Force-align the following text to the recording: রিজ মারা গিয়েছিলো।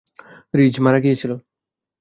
রিজ 0.53 0.75
মারা 0.79 0.99
গিয়েছিলো। 0.99 1.35